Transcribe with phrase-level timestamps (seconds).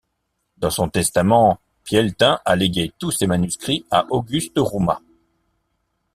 [0.57, 4.99] Dans son testament Pieltain a légué tous ses manuscrits à Auguste Rouma.